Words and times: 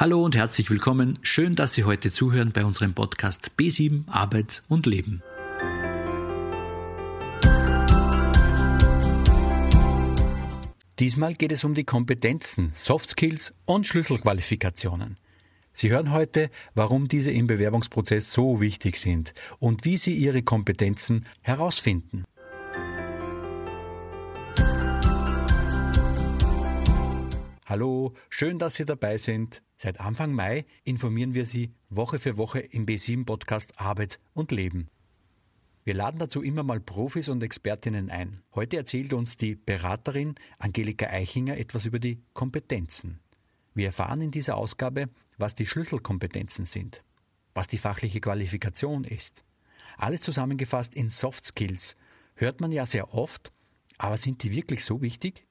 Hallo 0.00 0.24
und 0.24 0.34
herzlich 0.34 0.70
willkommen. 0.70 1.18
Schön, 1.20 1.56
dass 1.56 1.74
Sie 1.74 1.84
heute 1.84 2.10
zuhören 2.10 2.52
bei 2.52 2.64
unserem 2.64 2.94
Podcast 2.94 3.50
B7 3.58 4.08
Arbeit 4.08 4.62
und 4.66 4.86
Leben. 4.86 5.22
Diesmal 10.98 11.34
geht 11.34 11.52
es 11.52 11.64
um 11.64 11.74
die 11.74 11.84
Kompetenzen, 11.84 12.70
Soft 12.72 13.10
Skills 13.10 13.52
und 13.66 13.86
Schlüsselqualifikationen. 13.86 15.18
Sie 15.74 15.90
hören 15.90 16.12
heute, 16.12 16.50
warum 16.74 17.06
diese 17.06 17.30
im 17.30 17.46
Bewerbungsprozess 17.46 18.32
so 18.32 18.62
wichtig 18.62 18.96
sind 18.96 19.34
und 19.58 19.84
wie 19.84 19.98
Sie 19.98 20.14
Ihre 20.14 20.42
Kompetenzen 20.42 21.26
herausfinden. 21.42 22.24
Hallo, 27.70 28.14
schön, 28.30 28.58
dass 28.58 28.74
Sie 28.74 28.84
dabei 28.84 29.16
sind. 29.16 29.62
Seit 29.76 30.00
Anfang 30.00 30.32
Mai 30.32 30.66
informieren 30.82 31.34
wir 31.34 31.46
Sie 31.46 31.72
Woche 31.88 32.18
für 32.18 32.36
Woche 32.36 32.58
im 32.58 32.84
B7 32.84 33.24
Podcast 33.24 33.78
Arbeit 33.78 34.18
und 34.34 34.50
Leben. 34.50 34.88
Wir 35.84 35.94
laden 35.94 36.18
dazu 36.18 36.42
immer 36.42 36.64
mal 36.64 36.80
Profis 36.80 37.28
und 37.28 37.44
Expertinnen 37.44 38.10
ein. 38.10 38.42
Heute 38.56 38.76
erzählt 38.76 39.12
uns 39.12 39.36
die 39.36 39.54
Beraterin 39.54 40.34
Angelika 40.58 41.06
Eichinger 41.06 41.58
etwas 41.58 41.84
über 41.84 42.00
die 42.00 42.20
Kompetenzen. 42.32 43.20
Wir 43.72 43.86
erfahren 43.86 44.20
in 44.20 44.32
dieser 44.32 44.56
Ausgabe, 44.56 45.08
was 45.38 45.54
die 45.54 45.66
Schlüsselkompetenzen 45.66 46.64
sind, 46.64 47.04
was 47.54 47.68
die 47.68 47.78
fachliche 47.78 48.20
Qualifikation 48.20 49.04
ist. 49.04 49.44
Alles 49.96 50.22
zusammengefasst 50.22 50.92
in 50.92 51.08
Soft 51.08 51.46
Skills. 51.46 51.96
Hört 52.34 52.60
man 52.60 52.72
ja 52.72 52.84
sehr 52.84 53.14
oft, 53.14 53.52
aber 53.96 54.16
sind 54.16 54.42
die 54.42 54.50
wirklich 54.50 54.84
so 54.84 55.02
wichtig? 55.02 55.46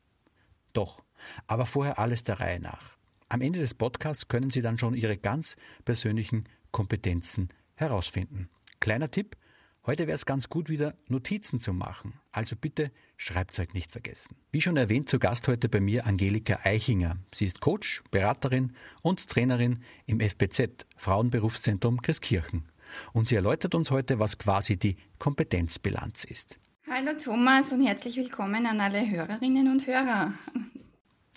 Doch, 0.73 1.03
aber 1.47 1.65
vorher 1.65 1.99
alles 1.99 2.23
der 2.23 2.39
Reihe 2.39 2.59
nach. 2.59 2.97
Am 3.27 3.41
Ende 3.41 3.59
des 3.59 3.73
Podcasts 3.73 4.27
können 4.27 4.49
Sie 4.49 4.61
dann 4.61 4.77
schon 4.77 4.95
Ihre 4.95 5.17
ganz 5.17 5.55
persönlichen 5.85 6.45
Kompetenzen 6.71 7.49
herausfinden. 7.75 8.49
Kleiner 8.79 9.11
Tipp, 9.11 9.35
heute 9.85 10.07
wäre 10.07 10.15
es 10.15 10.25
ganz 10.25 10.49
gut, 10.49 10.69
wieder 10.69 10.95
Notizen 11.07 11.59
zu 11.59 11.73
machen. 11.73 12.13
Also 12.31 12.55
bitte 12.55 12.91
Schreibzeug 13.17 13.73
nicht 13.73 13.91
vergessen. 13.91 14.35
Wie 14.51 14.61
schon 14.61 14.77
erwähnt, 14.77 15.09
zu 15.09 15.19
Gast 15.19 15.47
heute 15.47 15.69
bei 15.69 15.79
mir 15.79 16.05
Angelika 16.05 16.59
Eichinger. 16.63 17.17
Sie 17.33 17.45
ist 17.45 17.61
Coach, 17.61 18.03
Beraterin 18.09 18.73
und 19.01 19.27
Trainerin 19.29 19.83
im 20.05 20.19
FBZ, 20.19 20.85
Frauenberufszentrum 20.97 22.01
Christkirchen. 22.01 22.69
Und 23.13 23.27
sie 23.27 23.35
erläutert 23.35 23.75
uns 23.75 23.91
heute, 23.91 24.17
was 24.19 24.39
quasi 24.39 24.77
die 24.77 24.97
Kompetenzbilanz 25.19 26.23
ist. 26.23 26.59
Hallo 26.91 27.11
Thomas 27.23 27.71
und 27.71 27.85
herzlich 27.85 28.17
willkommen 28.17 28.65
an 28.65 28.81
alle 28.81 29.07
Hörerinnen 29.07 29.71
und 29.71 29.85
Hörer. 29.85 30.33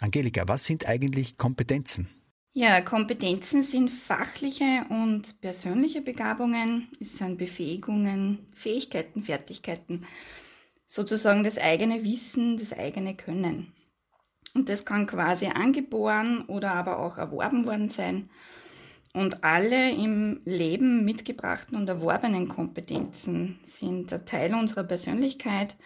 Angelika, 0.01 0.49
was 0.49 0.65
sind 0.65 0.87
eigentlich 0.87 1.37
Kompetenzen? 1.37 2.09
Ja, 2.55 2.81
Kompetenzen 2.81 3.63
sind 3.63 3.91
fachliche 3.91 4.87
und 4.89 5.43
persönliche 5.43 6.01
Begabungen, 6.01 6.89
es 7.01 7.19
sind 7.19 7.37
Befähigungen, 7.37 8.47
Fähigkeiten, 8.55 9.21
Fertigkeiten, 9.21 10.07
sozusagen 10.87 11.45
das 11.45 11.59
eigene 11.59 12.03
Wissen, 12.03 12.57
das 12.57 12.73
eigene 12.73 13.15
Können. 13.15 13.75
Und 14.55 14.71
das 14.71 14.87
kann 14.87 15.07
quasi 15.07 15.49
angeboren 15.49 16.47
oder 16.47 16.73
aber 16.73 16.99
auch 16.99 17.19
erworben 17.19 17.67
worden 17.67 17.91
sein. 17.91 18.31
Und 19.15 19.45
alle 19.45 19.93
im 19.93 20.41
Leben 20.45 21.05
mitgebrachten 21.05 21.77
und 21.77 21.89
erworbenen 21.89 22.49
Kompetenzen 22.49 23.59
sind 23.65 24.13
ein 24.13 24.25
Teil 24.25 24.55
unserer 24.55 24.85
Persönlichkeit, 24.85 25.77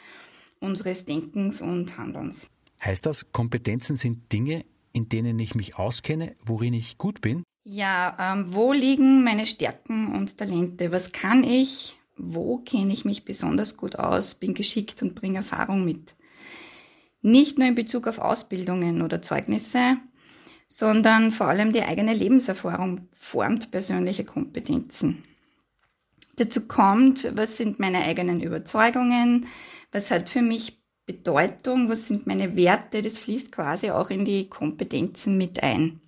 unseres 0.60 1.04
Denkens 1.04 1.60
und 1.60 1.98
Handelns. 1.98 2.48
Heißt 2.84 3.04
das, 3.04 3.32
Kompetenzen 3.32 3.96
sind 3.96 4.32
Dinge, 4.32 4.64
in 4.92 5.08
denen 5.08 5.38
ich 5.40 5.54
mich 5.54 5.76
auskenne, 5.76 6.36
worin 6.44 6.72
ich 6.72 6.98
gut 6.98 7.20
bin? 7.20 7.42
Ja, 7.64 8.16
ähm, 8.20 8.54
wo 8.54 8.72
liegen 8.72 9.24
meine 9.24 9.44
Stärken 9.44 10.14
und 10.14 10.38
Talente? 10.38 10.92
Was 10.92 11.10
kann 11.10 11.42
ich? 11.42 11.98
Wo 12.16 12.58
kenne 12.58 12.92
ich 12.92 13.04
mich 13.04 13.24
besonders 13.24 13.76
gut 13.76 13.96
aus, 13.96 14.36
bin 14.36 14.54
geschickt 14.54 15.02
und 15.02 15.16
bringe 15.16 15.38
Erfahrung 15.38 15.84
mit? 15.84 16.14
Nicht 17.22 17.58
nur 17.58 17.66
in 17.66 17.74
Bezug 17.74 18.06
auf 18.06 18.18
Ausbildungen 18.18 19.02
oder 19.02 19.20
Zeugnisse, 19.20 19.96
sondern 20.68 21.32
vor 21.32 21.46
allem 21.48 21.72
die 21.72 21.82
eigene 21.82 22.14
Lebenserfahrung 22.14 23.08
formt 23.12 23.70
persönliche 23.70 24.24
Kompetenzen. 24.24 25.24
Dazu 26.36 26.66
kommt, 26.66 27.30
was 27.34 27.56
sind 27.56 27.78
meine 27.78 28.02
eigenen 28.02 28.42
Überzeugungen, 28.42 29.46
was 29.90 30.10
hat 30.10 30.28
für 30.28 30.42
mich 30.42 30.78
Bedeutung, 31.06 31.88
was 31.88 32.08
sind 32.08 32.26
meine 32.26 32.56
Werte, 32.56 33.00
das 33.00 33.18
fließt 33.18 33.52
quasi 33.52 33.90
auch 33.90 34.10
in 34.10 34.24
die 34.24 34.48
Kompetenzen 34.48 35.38
mit 35.38 35.62
ein. 35.62 36.00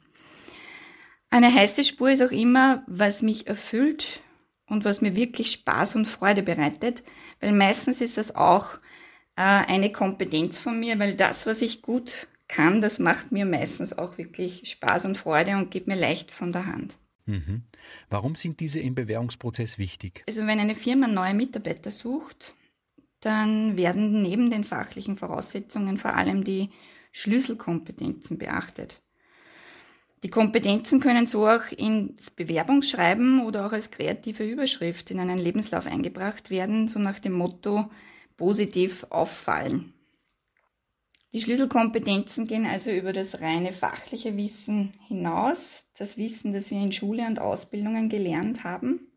Eine 1.30 1.54
heiße 1.54 1.84
Spur 1.84 2.10
ist 2.10 2.22
auch 2.22 2.32
immer, 2.32 2.82
was 2.86 3.22
mich 3.22 3.46
erfüllt 3.46 4.20
und 4.66 4.84
was 4.84 5.00
mir 5.00 5.14
wirklich 5.14 5.52
Spaß 5.52 5.94
und 5.94 6.06
Freude 6.06 6.42
bereitet, 6.42 7.02
weil 7.40 7.52
meistens 7.52 8.00
ist 8.00 8.16
das 8.16 8.34
auch 8.34 8.74
äh, 9.36 9.42
eine 9.42 9.92
Kompetenz 9.92 10.58
von 10.58 10.80
mir, 10.80 10.98
weil 10.98 11.14
das, 11.14 11.46
was 11.46 11.62
ich 11.62 11.80
gut 11.80 12.26
kann, 12.48 12.80
das 12.80 12.98
macht 12.98 13.30
mir 13.30 13.44
meistens 13.44 13.96
auch 13.96 14.18
wirklich 14.18 14.68
Spaß 14.68 15.04
und 15.04 15.16
Freude 15.16 15.56
und 15.56 15.70
geht 15.70 15.86
mir 15.86 15.96
leicht 15.96 16.30
von 16.30 16.50
der 16.50 16.66
Hand. 16.66 16.96
Mhm. 17.26 17.62
Warum 18.08 18.34
sind 18.34 18.58
diese 18.60 18.80
im 18.80 18.94
Bewerbungsprozess 18.94 19.78
wichtig? 19.78 20.24
Also 20.26 20.46
wenn 20.46 20.58
eine 20.58 20.74
Firma 20.74 21.06
neue 21.06 21.34
Mitarbeiter 21.34 21.90
sucht, 21.90 22.54
dann 23.20 23.76
werden 23.76 24.22
neben 24.22 24.50
den 24.50 24.64
fachlichen 24.64 25.16
Voraussetzungen 25.16 25.98
vor 25.98 26.14
allem 26.14 26.42
die 26.42 26.70
Schlüsselkompetenzen 27.12 28.38
beachtet. 28.38 29.02
Die 30.22 30.30
Kompetenzen 30.30 31.00
können 31.00 31.26
so 31.26 31.46
auch 31.46 31.70
ins 31.70 32.30
Bewerbungsschreiben 32.30 33.44
oder 33.44 33.66
auch 33.66 33.72
als 33.72 33.90
kreative 33.90 34.44
Überschrift 34.44 35.10
in 35.10 35.20
einen 35.20 35.38
Lebenslauf 35.38 35.86
eingebracht 35.86 36.50
werden, 36.50 36.88
so 36.88 36.98
nach 36.98 37.20
dem 37.20 37.34
Motto 37.34 37.88
positiv 38.36 39.06
auffallen. 39.10 39.92
Die 41.32 41.40
Schlüsselkompetenzen 41.42 42.46
gehen 42.46 42.64
also 42.64 42.90
über 42.90 43.12
das 43.12 43.40
reine 43.42 43.72
fachliche 43.72 44.36
Wissen 44.36 44.94
hinaus, 45.08 45.84
das 45.94 46.16
Wissen, 46.16 46.52
das 46.52 46.70
wir 46.70 46.80
in 46.80 46.92
Schule 46.92 47.26
und 47.26 47.38
Ausbildungen 47.38 48.08
gelernt 48.08 48.64
haben 48.64 49.08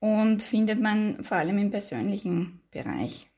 und 0.00 0.42
findet 0.42 0.80
man 0.80 1.22
vor 1.22 1.36
allem 1.36 1.58
im 1.58 1.70
persönlichen 1.70 2.60
Bereich. 2.70 3.28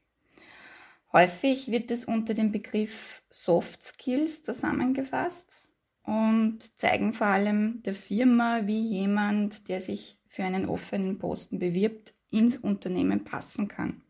Häufig 1.13 1.71
wird 1.71 1.91
es 1.91 2.05
unter 2.05 2.35
dem 2.35 2.53
Begriff 2.53 3.23
Soft 3.31 3.83
Skills 3.83 4.43
zusammengefasst 4.43 5.57
und 6.03 6.79
zeigen 6.79 7.13
vor 7.13 7.29
allem 7.29 7.83
der 7.83 7.95
Firma, 7.95 8.67
wie 8.67 8.81
jemand, 8.81 9.69
der 9.69 9.81
sich 9.81 10.19
für 10.27 10.45
einen 10.45 10.69
offenen 10.69 11.19
Posten 11.19 11.59
bewirbt, 11.59 12.15
ins 12.31 12.59
Unternehmen 12.59 13.25
passen 13.25 13.69
kann. 13.69 14.03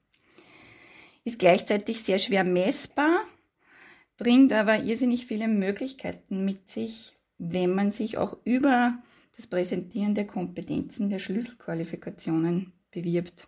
Ist 1.29 1.41
gleichzeitig 1.41 2.03
sehr 2.03 2.17
schwer 2.17 2.43
messbar, 2.43 3.23
bringt 4.17 4.51
aber 4.51 4.83
irrsinnig 4.83 5.27
viele 5.27 5.47
Möglichkeiten 5.47 6.43
mit 6.43 6.71
sich, 6.71 7.19
wenn 7.37 7.75
man 7.75 7.91
sich 7.91 8.17
auch 8.17 8.39
über 8.45 9.03
das 9.37 9.47
Präsentieren 9.47 10.15
der 10.15 10.27
Kompetenzen 10.27 11.11
der 11.11 11.19
Schlüsselqualifikationen 11.19 12.73
bewirbt. 12.91 13.47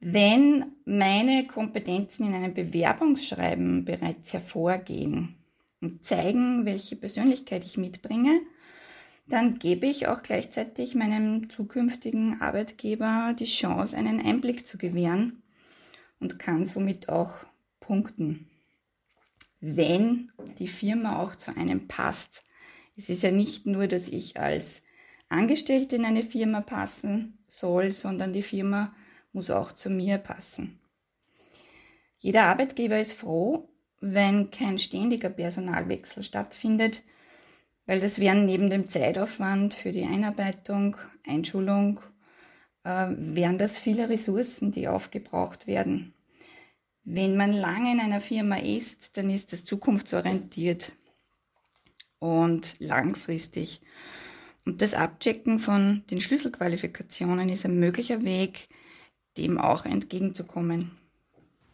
Wenn 0.00 0.72
meine 0.86 1.46
Kompetenzen 1.46 2.28
in 2.28 2.32
einem 2.32 2.54
Bewerbungsschreiben 2.54 3.84
bereits 3.84 4.32
hervorgehen 4.32 5.34
und 5.82 6.02
zeigen, 6.02 6.64
welche 6.64 6.96
Persönlichkeit 6.96 7.62
ich 7.62 7.76
mitbringe, 7.76 8.40
dann 9.26 9.58
gebe 9.58 9.86
ich 9.86 10.06
auch 10.06 10.22
gleichzeitig 10.22 10.94
meinem 10.94 11.50
zukünftigen 11.50 12.40
Arbeitgeber 12.40 13.34
die 13.38 13.44
Chance, 13.44 13.96
einen 13.96 14.24
Einblick 14.24 14.66
zu 14.66 14.78
gewähren 14.78 15.42
und 16.20 16.38
kann 16.38 16.64
somit 16.66 17.08
auch 17.08 17.34
punkten. 17.80 18.48
Wenn 19.60 20.30
die 20.58 20.68
Firma 20.68 21.20
auch 21.20 21.34
zu 21.34 21.56
einem 21.56 21.88
passt, 21.88 22.42
es 22.96 23.08
ist 23.08 23.22
ja 23.22 23.30
nicht 23.30 23.66
nur, 23.66 23.88
dass 23.88 24.08
ich 24.08 24.38
als 24.38 24.82
Angestellte 25.28 25.96
in 25.96 26.04
eine 26.04 26.22
Firma 26.22 26.60
passen 26.60 27.38
soll, 27.48 27.92
sondern 27.92 28.32
die 28.32 28.42
Firma 28.42 28.94
muss 29.32 29.50
auch 29.50 29.72
zu 29.72 29.90
mir 29.90 30.18
passen. 30.18 30.78
Jeder 32.20 32.44
Arbeitgeber 32.44 32.98
ist 32.98 33.12
froh, 33.12 33.68
wenn 34.00 34.50
kein 34.50 34.78
ständiger 34.78 35.30
Personalwechsel 35.30 36.22
stattfindet, 36.22 37.02
weil 37.86 38.00
das 38.00 38.18
wären 38.18 38.44
neben 38.44 38.68
dem 38.68 38.88
Zeitaufwand 38.90 39.74
für 39.74 39.92
die 39.92 40.04
Einarbeitung, 40.04 40.96
Einschulung, 41.26 42.00
äh, 42.84 43.06
wären 43.10 43.58
das 43.58 43.78
viele 43.78 44.08
Ressourcen, 44.08 44.72
die 44.72 44.88
aufgebraucht 44.88 45.66
werden. 45.66 46.14
Wenn 47.04 47.36
man 47.36 47.52
lange 47.52 47.92
in 47.92 48.00
einer 48.00 48.20
Firma 48.20 48.56
ist, 48.56 49.16
dann 49.16 49.30
ist 49.30 49.52
das 49.52 49.64
zukunftsorientiert 49.64 50.96
und 52.18 52.74
langfristig. 52.80 53.80
Und 54.64 54.82
das 54.82 54.94
Abchecken 54.94 55.60
von 55.60 56.02
den 56.10 56.20
Schlüsselqualifikationen 56.20 57.48
ist 57.48 57.64
ein 57.64 57.78
möglicher 57.78 58.22
Weg, 58.22 58.68
dem 59.38 59.58
auch 59.58 59.84
entgegenzukommen. 59.84 60.90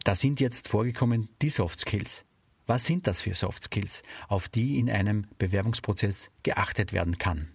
Da 0.04 0.14
sind 0.14 0.40
jetzt 0.40 0.68
vorgekommen 0.68 1.28
die 1.40 1.48
Soft 1.48 1.80
Skills. 1.80 2.24
Was 2.66 2.84
sind 2.84 3.06
das 3.06 3.22
für 3.22 3.34
Soft 3.34 3.64
Skills, 3.64 4.02
auf 4.28 4.48
die 4.48 4.78
in 4.78 4.90
einem 4.90 5.26
Bewerbungsprozess 5.38 6.30
geachtet 6.42 6.92
werden 6.92 7.18
kann? 7.18 7.54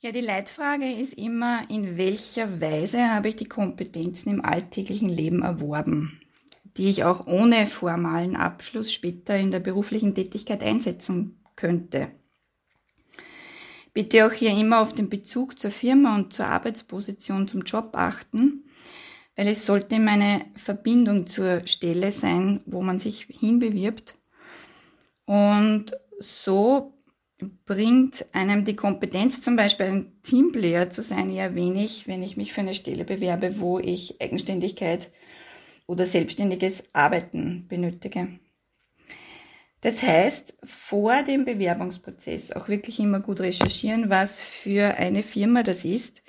Ja, 0.00 0.12
die 0.12 0.20
Leitfrage 0.20 0.92
ist 0.92 1.14
immer, 1.14 1.68
in 1.68 1.98
welcher 1.98 2.60
Weise 2.60 3.10
habe 3.10 3.30
ich 3.30 3.36
die 3.36 3.48
Kompetenzen 3.48 4.30
im 4.30 4.44
alltäglichen 4.44 5.08
Leben 5.08 5.42
erworben, 5.42 6.20
die 6.76 6.88
ich 6.88 7.02
auch 7.02 7.26
ohne 7.26 7.66
formalen 7.66 8.36
Abschluss 8.36 8.92
später 8.92 9.36
in 9.36 9.50
der 9.50 9.58
beruflichen 9.58 10.14
Tätigkeit 10.14 10.62
einsetzen 10.62 11.42
könnte. 11.56 12.12
Bitte 13.92 14.24
auch 14.24 14.32
hier 14.32 14.52
immer 14.52 14.80
auf 14.80 14.94
den 14.94 15.08
Bezug 15.08 15.58
zur 15.58 15.72
Firma 15.72 16.14
und 16.14 16.32
zur 16.32 16.46
Arbeitsposition 16.46 17.48
zum 17.48 17.62
Job 17.62 17.96
achten, 17.96 18.62
weil 19.38 19.46
es 19.46 19.64
sollte 19.64 19.94
immer 19.94 20.10
eine 20.10 20.46
Verbindung 20.56 21.28
zur 21.28 21.64
Stelle 21.64 22.10
sein, 22.10 22.60
wo 22.66 22.82
man 22.82 22.98
sich 22.98 23.28
hinbewirbt. 23.30 24.16
Und 25.26 25.92
so 26.18 26.92
bringt 27.64 28.26
einem 28.32 28.64
die 28.64 28.74
Kompetenz, 28.74 29.40
zum 29.40 29.54
Beispiel 29.54 29.86
ein 29.86 30.12
Teamplayer 30.24 30.90
zu 30.90 31.02
sein, 31.04 31.30
eher 31.30 31.54
wenig, 31.54 32.08
wenn 32.08 32.24
ich 32.24 32.36
mich 32.36 32.52
für 32.52 32.62
eine 32.62 32.74
Stelle 32.74 33.04
bewerbe, 33.04 33.60
wo 33.60 33.78
ich 33.78 34.20
Eigenständigkeit 34.20 35.12
oder 35.86 36.04
selbstständiges 36.04 36.82
Arbeiten 36.92 37.66
benötige. 37.68 38.40
Das 39.82 40.02
heißt, 40.02 40.56
vor 40.64 41.22
dem 41.22 41.44
Bewerbungsprozess 41.44 42.50
auch 42.50 42.68
wirklich 42.68 42.98
immer 42.98 43.20
gut 43.20 43.38
recherchieren, 43.38 44.10
was 44.10 44.42
für 44.42 44.96
eine 44.96 45.22
Firma 45.22 45.62
das 45.62 45.84
ist, 45.84 46.24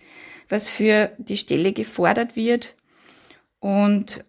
was 0.47 0.69
für 0.69 1.11
die 1.17 1.37
Stelle 1.37 1.73
gefordert 1.73 2.35
wird 2.35 2.75
und 3.59 4.25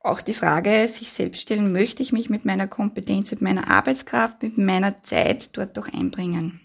auch 0.00 0.20
die 0.20 0.34
Frage 0.34 0.86
sich 0.86 1.10
selbst 1.10 1.40
stellen, 1.42 1.72
möchte 1.72 2.02
ich 2.02 2.12
mich 2.12 2.28
mit 2.28 2.44
meiner 2.44 2.68
Kompetenz, 2.68 3.30
mit 3.30 3.40
meiner 3.40 3.68
Arbeitskraft, 3.68 4.42
mit 4.42 4.58
meiner 4.58 5.02
Zeit 5.02 5.56
dort 5.56 5.76
doch 5.76 5.88
einbringen. 5.88 6.60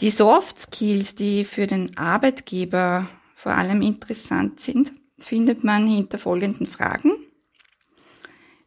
Die 0.00 0.10
Soft 0.10 0.58
Skills, 0.58 1.14
die 1.14 1.44
für 1.44 1.66
den 1.66 1.96
Arbeitgeber 1.96 3.08
vor 3.34 3.52
allem 3.52 3.80
interessant 3.80 4.60
sind, 4.60 4.92
findet 5.18 5.64
man 5.64 5.86
hinter 5.86 6.18
folgenden 6.18 6.66
Fragen. 6.66 7.12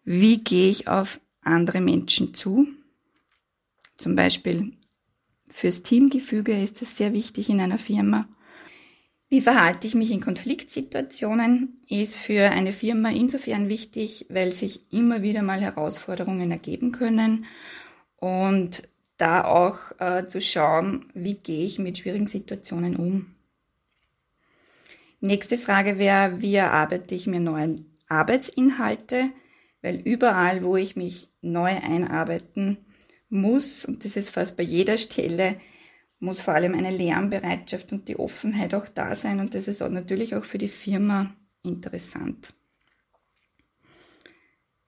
Wie 0.03 0.37
gehe 0.37 0.69
ich 0.71 0.87
auf 0.87 1.19
andere 1.41 1.81
Menschen 1.81 2.33
zu? 2.33 2.67
Zum 3.97 4.15
Beispiel 4.15 4.77
fürs 5.49 5.83
Teamgefüge 5.83 6.59
ist 6.59 6.81
es 6.81 6.95
sehr 6.95 7.13
wichtig 7.13 7.49
in 7.49 7.59
einer 7.59 7.77
Firma. 7.77 8.27
Wie 9.31 9.41
verhalte 9.41 9.85
ich 9.85 9.93
mich 9.93 10.09
in 10.09 10.21
Konfliktsituationen? 10.21 11.79
Ist 11.87 12.17
für 12.17 12.49
eine 12.49 12.71
Firma 12.71 13.11
insofern 13.11 13.69
wichtig, 13.69 14.25
weil 14.29 14.53
sich 14.53 14.91
immer 14.91 15.21
wieder 15.21 15.43
mal 15.43 15.61
Herausforderungen 15.61 16.49
ergeben 16.49 16.91
können? 16.91 17.45
Und 18.15 18.89
da 19.17 19.43
auch 19.43 19.77
äh, 19.99 20.25
zu 20.25 20.41
schauen, 20.41 21.05
wie 21.13 21.35
gehe 21.35 21.63
ich 21.63 21.77
mit 21.77 21.99
schwierigen 21.99 22.27
Situationen 22.27 22.95
um. 22.95 23.35
Nächste 25.19 25.57
Frage 25.57 25.99
wäre, 25.99 26.41
wie 26.41 26.55
erarbeite 26.55 27.13
ich 27.13 27.27
mir 27.27 27.41
neue 27.41 27.75
Arbeitsinhalte, 28.07 29.29
weil 29.83 29.97
überall, 29.97 30.63
wo 30.63 30.75
ich 30.75 30.95
mich 30.95 31.27
neu 31.41 31.69
einarbeiten 31.69 32.77
muss, 33.29 33.85
und 33.85 34.05
das 34.05 34.15
ist 34.15 34.31
fast 34.31 34.57
bei 34.57 34.63
jeder 34.63 34.97
Stelle, 34.97 35.59
muss 36.19 36.41
vor 36.41 36.53
allem 36.53 36.73
eine 36.75 36.91
Lernbereitschaft 36.91 37.91
und 37.91 38.07
die 38.07 38.19
Offenheit 38.19 38.73
auch 38.73 38.87
da 38.87 39.15
sein 39.15 39.39
und 39.39 39.55
das 39.55 39.67
ist 39.67 39.81
auch 39.81 39.89
natürlich 39.89 40.35
auch 40.35 40.45
für 40.45 40.57
die 40.57 40.67
Firma 40.67 41.33
interessant. 41.63 42.53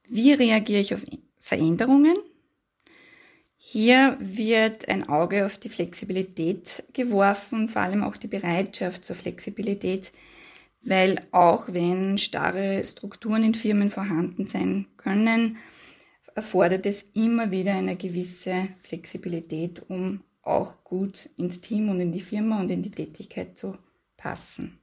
Wie 0.07 0.33
reagiere 0.33 0.81
ich 0.81 0.93
auf 0.93 1.05
Veränderungen? 1.39 2.17
Hier 3.55 4.17
wird 4.19 4.89
ein 4.89 5.07
Auge 5.07 5.45
auf 5.45 5.57
die 5.57 5.69
Flexibilität 5.69 6.83
geworfen, 6.93 7.69
vor 7.69 7.83
allem 7.83 8.03
auch 8.03 8.17
die 8.17 8.27
Bereitschaft 8.27 9.05
zur 9.05 9.15
Flexibilität, 9.15 10.11
weil 10.81 11.21
auch 11.31 11.71
wenn 11.71 12.17
starre 12.17 12.83
Strukturen 12.85 13.43
in 13.43 13.53
Firmen 13.53 13.89
vorhanden 13.89 14.47
sein 14.47 14.87
können, 14.97 15.57
erfordert 16.35 16.85
es 16.85 17.05
immer 17.13 17.51
wieder 17.51 17.73
eine 17.73 17.95
gewisse 17.95 18.67
Flexibilität, 18.81 19.83
um 19.87 20.21
auch 20.41 20.83
gut 20.83 21.29
ins 21.37 21.61
Team 21.61 21.89
und 21.89 21.99
in 21.99 22.11
die 22.11 22.21
Firma 22.21 22.59
und 22.59 22.69
in 22.69 22.81
die 22.81 22.91
Tätigkeit 22.91 23.57
zu 23.57 23.77
passen. 24.17 24.79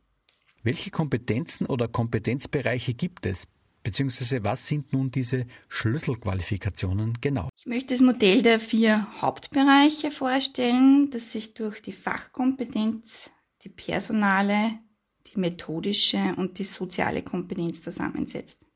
Welche 0.63 0.91
Kompetenzen 0.91 1.67
oder 1.67 1.89
Kompetenzbereiche 1.89 2.95
gibt 2.95 3.27
es? 3.27 3.47
Beziehungsweise 3.83 4.45
was 4.45 4.67
sind 4.67 4.93
nun 4.93 5.11
diese 5.11 5.47
Schlüsselqualifikationen 5.69 7.19
genau? 7.21 7.49
Ich 7.57 7.67
möchte 7.67 7.95
das 7.95 8.01
Modell 8.01 8.43
der 8.43 8.61
vier 8.61 9.07
Hauptbereiche 9.23 10.11
vorstellen, 10.11 11.11
das 11.11 11.33
sich 11.33 11.55
durch 11.55 11.81
die 11.81 11.93
Fachkompetenz, 11.93 13.31
die 13.63 13.69
personale, 13.69 14.79
die 15.29 15.39
methodische 15.39 16.35
und 16.37 16.59
die 16.59 16.65
soziale 16.65 17.23
Kompetenz 17.23 17.81
zusammensetzt. 17.81 18.68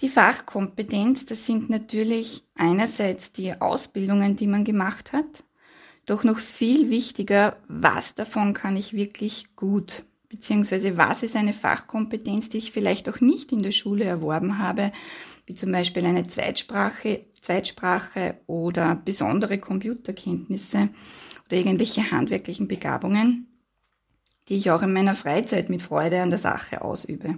Die 0.00 0.08
Fachkompetenz, 0.08 1.26
das 1.26 1.44
sind 1.44 1.68
natürlich 1.68 2.42
einerseits 2.54 3.32
die 3.32 3.60
Ausbildungen, 3.60 4.34
die 4.34 4.46
man 4.46 4.64
gemacht 4.64 5.12
hat, 5.12 5.44
doch 6.06 6.24
noch 6.24 6.38
viel 6.38 6.88
wichtiger, 6.88 7.58
was 7.68 8.14
davon 8.14 8.54
kann 8.54 8.76
ich 8.76 8.94
wirklich 8.94 9.54
gut, 9.56 10.04
beziehungsweise 10.30 10.96
was 10.96 11.22
ist 11.22 11.36
eine 11.36 11.52
Fachkompetenz, 11.52 12.48
die 12.48 12.58
ich 12.58 12.72
vielleicht 12.72 13.10
auch 13.10 13.20
nicht 13.20 13.52
in 13.52 13.58
der 13.58 13.72
Schule 13.72 14.04
erworben 14.04 14.56
habe, 14.58 14.90
wie 15.44 15.54
zum 15.54 15.70
Beispiel 15.70 16.06
eine 16.06 16.26
Zweitsprache, 16.26 17.26
Zweitsprache 17.38 18.40
oder 18.46 18.94
besondere 18.94 19.58
Computerkenntnisse 19.58 20.88
oder 21.46 21.58
irgendwelche 21.58 22.10
handwerklichen 22.10 22.68
Begabungen, 22.68 23.48
die 24.48 24.56
ich 24.56 24.70
auch 24.70 24.80
in 24.80 24.94
meiner 24.94 25.14
Freizeit 25.14 25.68
mit 25.68 25.82
Freude 25.82 26.22
an 26.22 26.30
der 26.30 26.38
Sache 26.38 26.80
ausübe. 26.80 27.36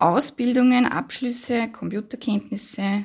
Ausbildungen, 0.00 0.86
Abschlüsse, 0.86 1.68
Computerkenntnisse, 1.68 3.04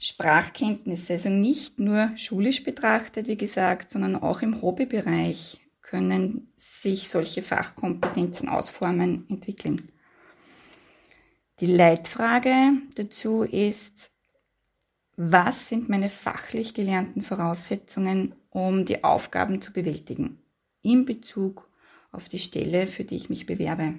Sprachkenntnisse, 0.00 1.14
also 1.14 1.28
nicht 1.28 1.78
nur 1.78 2.10
schulisch 2.16 2.64
betrachtet, 2.64 3.28
wie 3.28 3.36
gesagt, 3.36 3.90
sondern 3.90 4.16
auch 4.16 4.42
im 4.42 4.60
Hobbybereich 4.60 5.60
können 5.82 6.52
sich 6.56 7.08
solche 7.08 7.42
Fachkompetenzen 7.42 8.48
ausformen, 8.48 9.24
entwickeln. 9.28 9.90
Die 11.60 11.66
Leitfrage 11.66 12.72
dazu 12.96 13.42
ist, 13.44 14.10
was 15.16 15.68
sind 15.68 15.88
meine 15.88 16.08
fachlich 16.08 16.74
gelernten 16.74 17.22
Voraussetzungen, 17.22 18.34
um 18.50 18.84
die 18.84 19.04
Aufgaben 19.04 19.62
zu 19.62 19.72
bewältigen 19.72 20.42
in 20.82 21.06
Bezug 21.06 21.70
auf 22.10 22.28
die 22.28 22.40
Stelle, 22.40 22.86
für 22.86 23.04
die 23.04 23.16
ich 23.16 23.30
mich 23.30 23.46
bewerbe? 23.46 23.94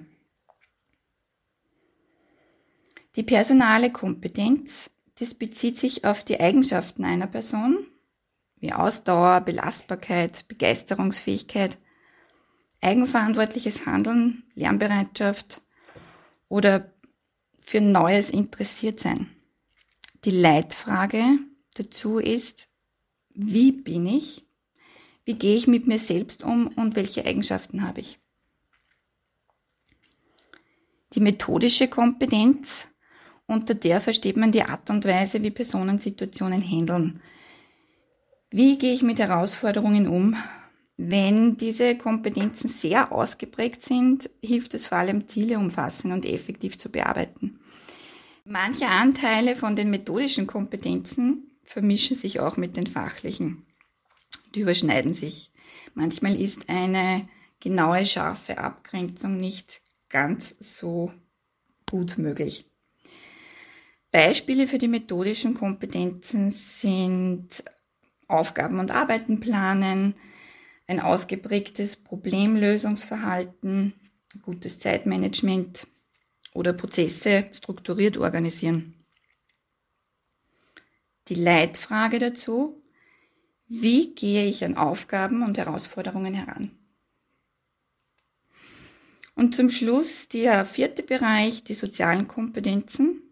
Die 3.16 3.22
personale 3.22 3.90
Kompetenz, 3.90 4.90
das 5.18 5.34
bezieht 5.34 5.78
sich 5.78 6.04
auf 6.04 6.24
die 6.24 6.40
Eigenschaften 6.40 7.04
einer 7.04 7.26
Person, 7.26 7.86
wie 8.60 8.72
Ausdauer, 8.72 9.40
Belastbarkeit, 9.40 10.46
Begeisterungsfähigkeit, 10.48 11.78
eigenverantwortliches 12.80 13.86
Handeln, 13.86 14.44
Lernbereitschaft 14.54 15.60
oder 16.48 16.92
für 17.60 17.80
Neues 17.80 18.30
interessiert 18.30 19.00
sein. 19.00 19.28
Die 20.24 20.30
Leitfrage 20.30 21.38
dazu 21.74 22.18
ist, 22.18 22.68
wie 23.34 23.72
bin 23.72 24.06
ich? 24.06 24.44
Wie 25.24 25.34
gehe 25.34 25.56
ich 25.56 25.66
mit 25.66 25.86
mir 25.86 25.98
selbst 25.98 26.42
um 26.42 26.68
und 26.68 26.96
welche 26.96 27.24
Eigenschaften 27.24 27.86
habe 27.86 28.00
ich? 28.00 28.18
Die 31.12 31.20
methodische 31.20 31.88
Kompetenz 31.88 32.88
unter 33.48 33.74
der 33.74 34.00
versteht 34.00 34.36
man 34.36 34.52
die 34.52 34.62
Art 34.62 34.88
und 34.90 35.04
Weise, 35.04 35.42
wie 35.42 35.50
Personen 35.50 35.98
Situationen 35.98 36.62
handeln. 36.62 37.20
Wie 38.50 38.78
gehe 38.78 38.94
ich 38.94 39.02
mit 39.02 39.18
Herausforderungen 39.18 40.06
um? 40.06 40.36
Wenn 40.96 41.56
diese 41.56 41.96
Kompetenzen 41.96 42.68
sehr 42.68 43.10
ausgeprägt 43.10 43.82
sind, 43.82 44.30
hilft 44.42 44.74
es 44.74 44.86
vor 44.86 44.98
allem, 44.98 45.28
Ziele 45.28 45.58
umfassen 45.58 46.12
und 46.12 46.26
effektiv 46.26 46.76
zu 46.76 46.90
bearbeiten. 46.90 47.58
Manche 48.44 48.86
Anteile 48.86 49.56
von 49.56 49.76
den 49.76 49.90
methodischen 49.90 50.46
Kompetenzen 50.46 51.50
vermischen 51.64 52.16
sich 52.16 52.40
auch 52.40 52.56
mit 52.56 52.76
den 52.76 52.86
fachlichen. 52.86 53.66
Die 54.54 54.60
überschneiden 54.60 55.14
sich. 55.14 55.52
Manchmal 55.94 56.38
ist 56.40 56.68
eine 56.68 57.28
genaue, 57.60 58.04
scharfe 58.04 58.58
Abgrenzung 58.58 59.36
nicht 59.36 59.80
ganz 60.08 60.54
so 60.60 61.12
gut 61.88 62.18
möglich. 62.18 62.66
Beispiele 64.10 64.66
für 64.66 64.78
die 64.78 64.88
methodischen 64.88 65.54
Kompetenzen 65.54 66.50
sind 66.50 67.62
Aufgaben 68.26 68.78
und 68.78 68.90
Arbeiten 68.90 69.40
planen, 69.40 70.14
ein 70.86 71.00
ausgeprägtes 71.00 71.96
Problemlösungsverhalten, 71.96 73.92
gutes 74.42 74.78
Zeitmanagement 74.78 75.86
oder 76.54 76.72
Prozesse 76.72 77.48
strukturiert 77.52 78.16
organisieren. 78.16 78.94
Die 81.28 81.34
Leitfrage 81.34 82.18
dazu, 82.18 82.82
wie 83.66 84.14
gehe 84.14 84.46
ich 84.46 84.64
an 84.64 84.78
Aufgaben 84.78 85.42
und 85.42 85.58
Herausforderungen 85.58 86.32
heran? 86.32 86.70
Und 89.34 89.54
zum 89.54 89.68
Schluss 89.68 90.28
der 90.28 90.64
vierte 90.64 91.02
Bereich, 91.02 91.62
die 91.62 91.74
sozialen 91.74 92.26
Kompetenzen. 92.26 93.27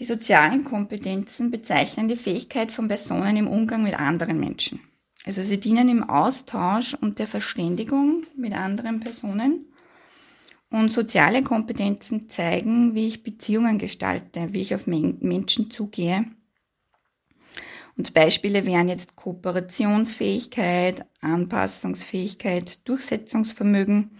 Die 0.00 0.04
sozialen 0.04 0.64
Kompetenzen 0.64 1.52
bezeichnen 1.52 2.08
die 2.08 2.16
Fähigkeit 2.16 2.72
von 2.72 2.88
Personen 2.88 3.36
im 3.36 3.46
Umgang 3.46 3.84
mit 3.84 3.96
anderen 4.00 4.40
Menschen. 4.40 4.80
Also 5.24 5.42
sie 5.42 5.60
dienen 5.60 5.88
im 5.88 6.02
Austausch 6.02 6.94
und 6.94 7.20
der 7.20 7.28
Verständigung 7.28 8.22
mit 8.34 8.54
anderen 8.54 8.98
Personen. 8.98 9.66
Und 10.70 10.90
soziale 10.90 11.42
Kompetenzen 11.42 12.28
zeigen, 12.28 12.94
wie 12.94 13.06
ich 13.06 13.22
Beziehungen 13.22 13.78
gestalte, 13.78 14.48
wie 14.52 14.62
ich 14.62 14.74
auf 14.74 14.88
Menschen 14.88 15.70
zugehe 15.70 16.24
und 18.00 18.14
Beispiele 18.14 18.64
wären 18.64 18.88
jetzt 18.88 19.14
Kooperationsfähigkeit, 19.14 21.04
Anpassungsfähigkeit, 21.20 22.88
Durchsetzungsvermögen, 22.88 24.12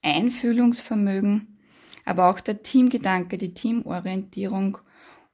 Einfühlungsvermögen, 0.00 1.58
aber 2.04 2.30
auch 2.30 2.38
der 2.38 2.62
Teamgedanke, 2.62 3.36
die 3.36 3.52
Teamorientierung 3.52 4.78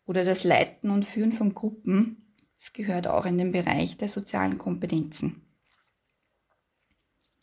oder 0.07 0.25
das 0.25 0.45
Leiten 0.45 0.91
und 0.91 1.05
Führen 1.05 1.33
von 1.33 1.55
Gruppen. 1.55 2.35
Das 2.57 2.73
gehört 2.73 3.07
auch 3.07 3.27
in 3.27 3.39
den 3.39 3.53
Bereich 3.53 3.97
der 3.97 4.09
sozialen 4.09 4.59
Kompetenzen. 4.59 5.43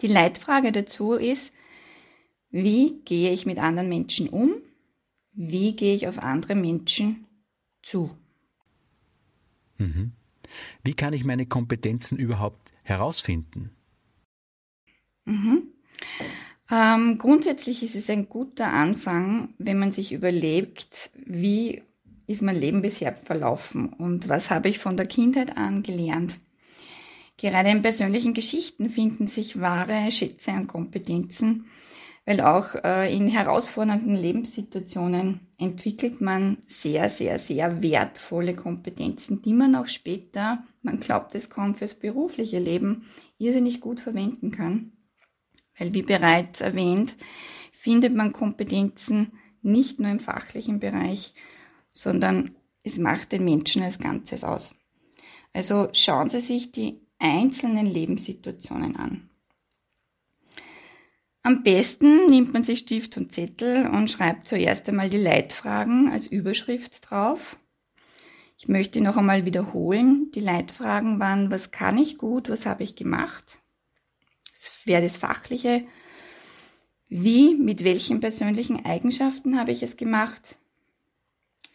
Die 0.01 0.07
Leitfrage 0.07 0.71
dazu 0.71 1.13
ist, 1.13 1.51
wie 2.51 3.01
gehe 3.03 3.31
ich 3.31 3.45
mit 3.45 3.59
anderen 3.59 3.89
Menschen 3.89 4.29
um? 4.29 4.53
Wie 5.33 5.75
gehe 5.75 5.93
ich 5.93 6.07
auf 6.07 6.19
andere 6.19 6.55
Menschen 6.55 7.25
zu? 7.83 8.15
Mhm. 9.77 10.13
Wie 10.83 10.93
kann 10.93 11.13
ich 11.13 11.23
meine 11.25 11.45
Kompetenzen 11.45 12.17
überhaupt 12.17 12.73
herausfinden? 12.83 13.71
Mhm. 15.25 15.73
Ähm, 16.71 17.17
grundsätzlich 17.17 17.83
ist 17.83 17.95
es 17.95 18.09
ein 18.09 18.29
guter 18.29 18.71
Anfang, 18.71 19.53
wenn 19.57 19.79
man 19.79 19.91
sich 19.91 20.11
überlegt, 20.11 21.11
wie 21.25 21.83
ist 22.29 22.43
mein 22.43 22.59
Leben 22.59 22.83
bisher 22.83 23.15
verlaufen 23.15 23.89
und 23.89 24.29
was 24.29 24.51
habe 24.51 24.69
ich 24.69 24.77
von 24.77 24.95
der 24.95 25.07
Kindheit 25.07 25.57
an 25.57 25.81
gelernt. 25.81 26.39
Gerade 27.37 27.69
in 27.69 27.81
persönlichen 27.81 28.35
Geschichten 28.35 28.87
finden 28.87 29.25
sich 29.25 29.59
wahre 29.59 30.11
Schätze 30.11 30.51
und 30.51 30.67
Kompetenzen, 30.67 31.65
weil 32.27 32.41
auch 32.41 32.75
äh, 32.83 33.11
in 33.15 33.27
herausfordernden 33.27 34.13
Lebenssituationen 34.13 35.39
entwickelt 35.57 36.21
man 36.21 36.57
sehr, 36.67 37.09
sehr, 37.09 37.39
sehr 37.39 37.81
wertvolle 37.81 38.53
Kompetenzen, 38.53 39.41
die 39.41 39.53
man 39.53 39.75
auch 39.75 39.87
später, 39.87 40.63
man 40.83 40.99
glaubt 40.99 41.33
es 41.33 41.49
kaum 41.49 41.73
fürs 41.73 41.95
berufliche 41.95 42.59
Leben, 42.59 43.05
irrsinnig 43.39 43.81
gut 43.81 44.01
verwenden 44.01 44.51
kann. 44.51 44.91
Weil, 45.79 45.95
wie 45.95 46.03
bereits 46.03 46.61
erwähnt, 46.61 47.15
findet 47.71 48.13
man 48.13 48.33
Kompetenzen 48.33 49.31
nicht 49.63 49.99
nur 49.99 50.11
im 50.11 50.19
fachlichen 50.19 50.79
Bereich, 50.79 51.33
sondern 51.93 52.55
es 52.83 52.97
macht 52.97 53.31
den 53.31 53.45
Menschen 53.45 53.83
als 53.83 53.99
Ganzes 53.99 54.43
aus. 54.43 54.73
Also 55.53 55.89
schauen 55.93 56.29
Sie 56.29 56.41
sich 56.41 56.71
die 56.71 57.01
einzelnen 57.19 57.85
Lebenssituationen 57.85 58.95
an. 58.95 59.29
Am 61.41 61.63
besten 61.63 62.27
nimmt 62.27 62.53
man 62.53 62.63
sich 62.63 62.79
Stift 62.79 63.17
und 63.17 63.31
Zettel 63.31 63.87
und 63.87 64.09
schreibt 64.09 64.47
zuerst 64.47 64.87
einmal 64.89 65.09
die 65.09 65.17
Leitfragen 65.17 66.09
als 66.11 66.27
Überschrift 66.27 67.09
drauf. 67.09 67.57
Ich 68.57 68.67
möchte 68.67 68.99
noch 68.99 69.15
einmal 69.15 69.45
wiederholen. 69.45 70.31
Die 70.35 70.41
Leitfragen 70.41 71.19
waren, 71.19 71.49
was 71.49 71.71
kann 71.71 71.97
ich 71.97 72.17
gut, 72.17 72.49
was 72.49 72.65
habe 72.65 72.83
ich 72.83 72.95
gemacht? 72.95 73.59
Das 74.51 74.81
wäre 74.85 75.01
das 75.01 75.17
Fachliche. 75.17 75.85
Wie, 77.07 77.55
mit 77.55 77.83
welchen 77.85 78.19
persönlichen 78.19 78.85
Eigenschaften 78.85 79.57
habe 79.57 79.71
ich 79.71 79.81
es 79.81 79.95
gemacht? 79.97 80.58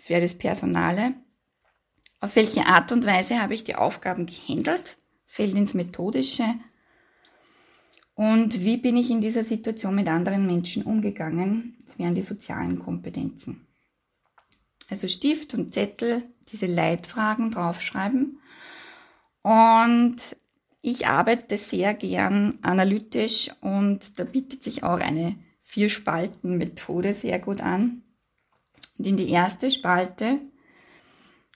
Das 0.04 0.10
wäre 0.10 0.20
das 0.20 0.34
Personale. 0.34 1.14
Auf 2.20 2.36
welche 2.36 2.66
Art 2.66 2.92
und 2.92 3.06
Weise 3.06 3.40
habe 3.40 3.54
ich 3.54 3.64
die 3.64 3.74
Aufgaben 3.74 4.26
gehandelt? 4.26 4.98
Fällt 5.24 5.54
ins 5.54 5.72
Methodische. 5.72 6.44
Und 8.14 8.60
wie 8.60 8.76
bin 8.76 8.98
ich 8.98 9.10
in 9.10 9.22
dieser 9.22 9.44
Situation 9.44 9.94
mit 9.94 10.08
anderen 10.08 10.44
Menschen 10.44 10.82
umgegangen? 10.82 11.78
Das 11.86 11.98
wären 11.98 12.14
die 12.14 12.20
sozialen 12.20 12.78
Kompetenzen. 12.78 13.66
Also 14.90 15.08
Stift 15.08 15.54
und 15.54 15.72
Zettel, 15.72 16.22
diese 16.52 16.66
Leitfragen 16.66 17.50
draufschreiben. 17.50 18.40
Und 19.40 20.16
ich 20.82 21.06
arbeite 21.06 21.56
sehr 21.56 21.94
gern 21.94 22.58
analytisch 22.60 23.52
und 23.62 24.18
da 24.18 24.24
bietet 24.24 24.64
sich 24.64 24.82
auch 24.82 25.00
eine 25.00 25.36
Vier-Spalten-Methode 25.62 27.14
sehr 27.14 27.38
gut 27.38 27.62
an. 27.62 28.03
Und 28.98 29.06
in 29.06 29.16
die 29.16 29.30
erste 29.30 29.70
Spalte 29.70 30.40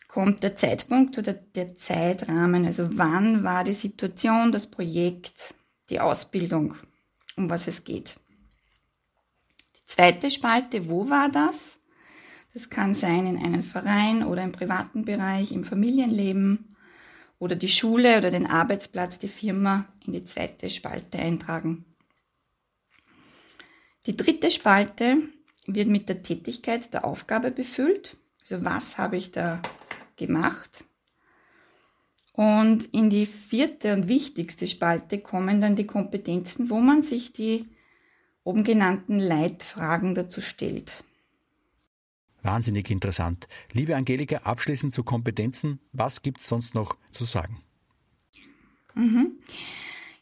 kommt 0.08 0.42
der 0.42 0.56
Zeitpunkt 0.56 1.18
oder 1.18 1.34
der 1.34 1.76
Zeitrahmen, 1.76 2.64
also 2.64 2.88
wann 2.98 3.44
war 3.44 3.62
die 3.64 3.74
Situation, 3.74 4.50
das 4.50 4.66
Projekt, 4.66 5.54
die 5.90 6.00
Ausbildung, 6.00 6.74
um 7.36 7.50
was 7.50 7.68
es 7.68 7.84
geht. 7.84 8.18
Die 9.76 9.86
zweite 9.86 10.30
Spalte, 10.30 10.88
wo 10.88 11.08
war 11.08 11.28
das? 11.28 11.78
Das 12.54 12.70
kann 12.70 12.94
sein 12.94 13.26
in 13.26 13.36
einem 13.36 13.62
Verein 13.62 14.24
oder 14.24 14.42
im 14.42 14.52
privaten 14.52 15.04
Bereich, 15.04 15.52
im 15.52 15.64
Familienleben 15.64 16.76
oder 17.38 17.54
die 17.54 17.68
Schule 17.68 18.18
oder 18.18 18.30
den 18.30 18.46
Arbeitsplatz, 18.46 19.18
die 19.18 19.28
Firma 19.28 19.86
in 20.06 20.14
die 20.14 20.24
zweite 20.24 20.70
Spalte 20.70 21.18
eintragen. 21.18 21.84
Die 24.06 24.16
dritte 24.16 24.50
Spalte 24.50 25.18
wird 25.68 25.88
mit 25.88 26.08
der 26.08 26.22
Tätigkeit 26.22 26.92
der 26.92 27.04
Aufgabe 27.04 27.50
befüllt. 27.50 28.16
Also 28.40 28.64
was 28.64 28.98
habe 28.98 29.16
ich 29.16 29.30
da 29.30 29.62
gemacht? 30.16 30.84
Und 32.32 32.86
in 32.94 33.10
die 33.10 33.26
vierte 33.26 33.92
und 33.92 34.08
wichtigste 34.08 34.66
Spalte 34.66 35.18
kommen 35.18 35.60
dann 35.60 35.76
die 35.76 35.86
Kompetenzen, 35.86 36.70
wo 36.70 36.80
man 36.80 37.02
sich 37.02 37.32
die 37.32 37.66
oben 38.44 38.64
genannten 38.64 39.18
Leitfragen 39.18 40.14
dazu 40.14 40.40
stellt. 40.40 41.04
Wahnsinnig 42.42 42.90
interessant. 42.90 43.48
Liebe 43.72 43.96
Angelika, 43.96 44.38
abschließend 44.38 44.94
zu 44.94 45.02
Kompetenzen, 45.02 45.80
was 45.92 46.22
gibt 46.22 46.40
es 46.40 46.46
sonst 46.46 46.74
noch 46.74 46.96
zu 47.12 47.24
sagen? 47.24 47.60
Mhm. 48.94 49.32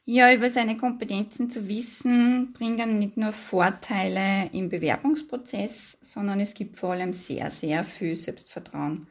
Ja, 0.09 0.33
über 0.33 0.51
seine 0.51 0.77
Kompetenzen 0.77 1.51
zu 1.51 1.67
wissen, 1.67 2.53
bringt 2.53 2.79
dann 2.79 3.01
nicht 3.01 3.17
nur 3.17 3.33
Vorteile 3.33 4.49
im 4.53 4.69
Bewerbungsprozess, 4.69 5.99
sondern 6.01 6.39
es 6.39 6.55
gibt 6.55 6.77
vor 6.77 6.93
allem 6.93 7.13
sehr, 7.13 7.51
sehr 7.51 7.83
viel 7.83 8.15
Selbstvertrauen. 8.15 9.09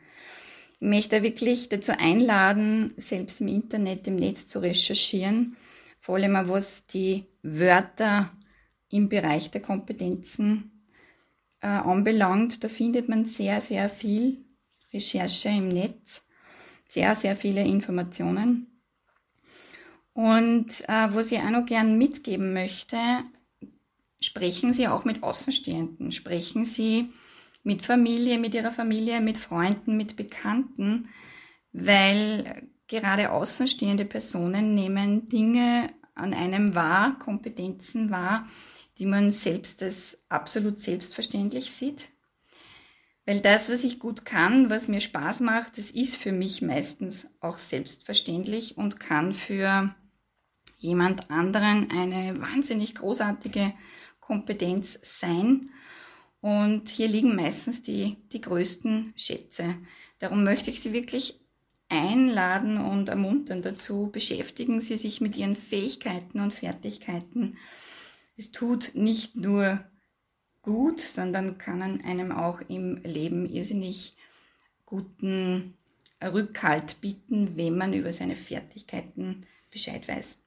Ich 0.80 0.88
möchte 0.88 1.22
wirklich 1.22 1.68
dazu 1.68 1.92
einladen, 1.92 2.94
selbst 2.96 3.42
im 3.42 3.50
Internet, 3.50 4.08
im 4.08 4.16
Netz 4.16 4.48
zu 4.48 4.60
recherchieren, 4.60 5.58
vor 6.00 6.16
allem 6.16 6.38
auch 6.38 6.48
was 6.48 6.86
die 6.88 7.26
Wörter 7.44 8.32
im 8.90 9.10
Bereich 9.10 9.52
der 9.52 9.62
Kompetenzen 9.62 10.88
äh, 11.60 11.68
anbelangt. 11.68 12.64
Da 12.64 12.70
findet 12.70 13.10
man 13.10 13.26
sehr, 13.26 13.60
sehr 13.60 13.90
viel 13.90 14.46
Recherche 14.94 15.50
im 15.50 15.68
Netz, 15.68 16.24
sehr, 16.88 17.16
sehr 17.16 17.36
viele 17.36 17.66
Informationen. 17.66 18.75
Und 20.16 20.88
äh, 20.88 21.14
was 21.14 21.30
ich 21.34 21.40
auch 21.40 21.50
noch 21.50 21.66
gern 21.66 21.98
mitgeben 21.98 22.54
möchte, 22.54 22.98
sprechen 24.22 24.74
Sie 24.74 24.88
auch 24.88 25.04
mit 25.04 25.24
Außenstehenden, 25.24 26.14
sprechen 26.14 26.64
Sie 26.64 27.12
mit 27.64 27.82
Familie, 27.82 28.40
mit 28.40 28.54
ihrer 28.54 28.72
Familie, 28.72 29.20
mit 29.20 29.38
Freunden, 29.38 29.98
mit 29.98 30.16
Bekannten, 30.16 31.10
weil 31.74 32.70
gerade 32.88 33.32
außenstehende 33.32 34.06
Personen 34.06 34.74
nehmen 34.74 35.28
Dinge 35.28 35.94
an 36.14 36.34
einem 36.34 36.76
wahr, 36.76 37.20
Kompetenzen 37.20 38.10
wahr, 38.10 38.48
die 38.98 39.06
man 39.06 39.32
selbst 39.32 39.84
als 39.84 40.18
absolut 40.30 40.78
selbstverständlich 40.78 41.72
sieht. 41.72 42.12
Weil 43.26 43.42
das, 43.42 43.70
was 43.70 43.84
ich 43.84 44.00
gut 44.00 44.24
kann, 44.24 44.70
was 44.70 44.88
mir 44.88 45.02
Spaß 45.02 45.42
macht, 45.42 45.78
das 45.78 45.92
ist 45.92 46.16
für 46.16 46.32
mich 46.32 46.62
meistens 46.62 47.28
auch 47.42 47.58
selbstverständlich 47.58 48.78
und 48.78 48.98
kann 49.02 49.34
für 49.34 49.94
jemand 50.86 51.32
anderen 51.32 51.92
eine 51.92 52.40
wahnsinnig 52.40 52.96
großartige 52.96 53.74
Kompetenz 54.20 55.00
sein. 55.02 55.70
Und 56.42 56.90
hier 56.90 57.08
liegen 57.08 57.36
meistens 57.36 57.82
die, 57.82 58.18
die 58.32 58.42
größten 58.42 59.14
Schätze. 59.16 59.76
Darum 60.20 60.44
möchte 60.44 60.70
ich 60.70 60.82
Sie 60.82 60.94
wirklich 60.94 61.40
einladen 61.90 62.78
und 62.78 63.10
ermuntern 63.10 63.62
dazu, 63.62 64.10
beschäftigen 64.12 64.80
Sie 64.80 64.98
sich 64.98 65.22
mit 65.22 65.36
Ihren 65.36 65.56
Fähigkeiten 65.56 66.40
und 66.40 66.54
Fertigkeiten. 66.54 67.58
Es 68.38 68.52
tut 68.52 68.92
nicht 68.96 69.36
nur 69.36 69.84
gut, 70.62 71.00
sondern 71.00 71.58
kann 71.58 71.82
einem 71.82 72.32
auch 72.32 72.62
im 72.68 72.98
Leben 73.04 73.46
irrsinnig 73.46 74.16
guten 74.86 75.76
Rückhalt 76.24 77.02
bieten, 77.02 77.56
wenn 77.56 77.78
man 77.78 77.94
über 77.94 78.12
seine 78.12 78.36
Fertigkeiten 78.36 79.46
Bescheid 79.72 80.08
weiß. 80.08 80.38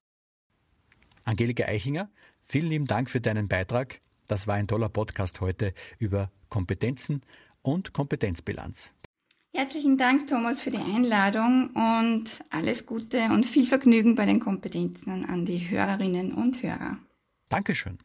Angelika 1.29 1.67
Eichinger, 1.67 2.09
vielen 2.47 2.71
lieben 2.71 2.87
Dank 2.87 3.11
für 3.11 3.21
deinen 3.21 3.49
Beitrag. 3.49 4.01
Das 4.29 4.47
war 4.47 4.55
ein 4.55 4.67
toller 4.67 4.89
Podcast 4.89 5.43
heute 5.43 5.75
über 5.99 6.31
Kompetenzen 6.49 7.21
und 7.61 7.93
Kompetenzbilanz. 7.93 8.95
Herzlichen 9.55 9.99
Dank, 9.99 10.27
Thomas, 10.27 10.63
für 10.63 10.71
die 10.71 10.79
Einladung 10.79 11.69
und 11.75 12.41
alles 12.49 12.87
Gute 12.87 13.25
und 13.25 13.45
viel 13.45 13.67
Vergnügen 13.67 14.15
bei 14.15 14.25
den 14.25 14.41
Kompetenzen 14.41 15.27
an 15.27 15.45
die 15.45 15.69
Hörerinnen 15.69 16.33
und 16.33 16.63
Hörer. 16.63 16.97
Dankeschön. 17.51 17.99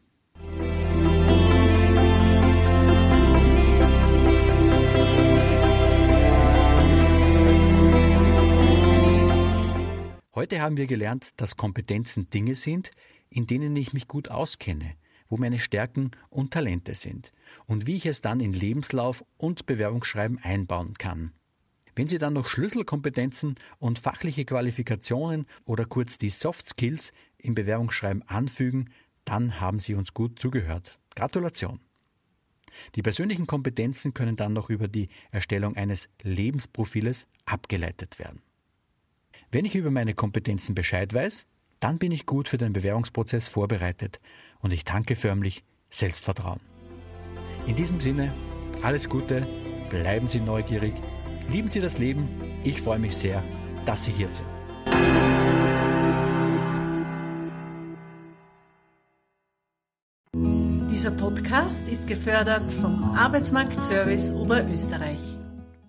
Heute 10.34 10.60
haben 10.60 10.76
wir 10.76 10.88
gelernt, 10.88 11.30
dass 11.36 11.56
Kompetenzen 11.56 12.28
Dinge 12.28 12.56
sind, 12.56 12.90
in 13.34 13.48
denen 13.48 13.74
ich 13.74 13.92
mich 13.92 14.06
gut 14.06 14.30
auskenne, 14.30 14.94
wo 15.28 15.36
meine 15.36 15.58
Stärken 15.58 16.12
und 16.30 16.52
Talente 16.52 16.94
sind 16.94 17.32
und 17.66 17.86
wie 17.86 17.96
ich 17.96 18.06
es 18.06 18.20
dann 18.20 18.38
in 18.38 18.52
Lebenslauf 18.52 19.24
und 19.36 19.66
Bewerbungsschreiben 19.66 20.38
einbauen 20.38 20.94
kann. 20.94 21.32
Wenn 21.96 22.08
Sie 22.08 22.18
dann 22.18 22.32
noch 22.32 22.48
Schlüsselkompetenzen 22.48 23.56
und 23.78 23.98
fachliche 23.98 24.44
Qualifikationen 24.44 25.46
oder 25.64 25.84
kurz 25.84 26.16
die 26.16 26.30
Soft 26.30 26.68
Skills 26.68 27.12
im 27.38 27.54
Bewerbungsschreiben 27.54 28.22
anfügen, 28.22 28.90
dann 29.24 29.60
haben 29.60 29.80
Sie 29.80 29.94
uns 29.94 30.14
gut 30.14 30.38
zugehört. 30.38 30.98
Gratulation! 31.16 31.80
Die 32.94 33.02
persönlichen 33.02 33.46
Kompetenzen 33.46 34.14
können 34.14 34.36
dann 34.36 34.52
noch 34.52 34.70
über 34.70 34.88
die 34.88 35.08
Erstellung 35.30 35.76
eines 35.76 36.08
Lebensprofiles 36.22 37.26
abgeleitet 37.46 38.18
werden. 38.18 38.42
Wenn 39.50 39.64
ich 39.64 39.76
über 39.76 39.90
meine 39.90 40.14
Kompetenzen 40.14 40.74
Bescheid 40.74 41.14
weiß, 41.14 41.46
dann 41.84 41.98
bin 41.98 42.12
ich 42.12 42.24
gut 42.24 42.48
für 42.48 42.56
den 42.56 42.72
Bewerbungsprozess 42.72 43.46
vorbereitet 43.46 44.18
und 44.60 44.72
ich 44.72 44.84
tanke 44.84 45.16
förmlich 45.16 45.64
Selbstvertrauen. 45.90 46.60
In 47.66 47.76
diesem 47.76 48.00
Sinne, 48.00 48.32
alles 48.82 49.06
Gute, 49.06 49.46
bleiben 49.90 50.26
Sie 50.26 50.40
neugierig, 50.40 50.94
lieben 51.46 51.68
Sie 51.68 51.80
das 51.80 51.98
Leben, 51.98 52.26
ich 52.64 52.80
freue 52.80 52.98
mich 52.98 53.14
sehr, 53.14 53.44
dass 53.84 54.06
Sie 54.06 54.12
hier 54.12 54.30
sind. 54.30 54.48
Dieser 60.90 61.10
Podcast 61.10 61.86
ist 61.86 62.06
gefördert 62.06 62.72
vom 62.72 63.14
Arbeitsmarktservice 63.14 64.30
Oberösterreich. 64.32 65.33